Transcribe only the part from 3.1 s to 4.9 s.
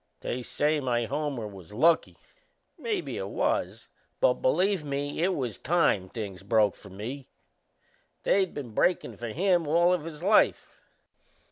it was; but, believe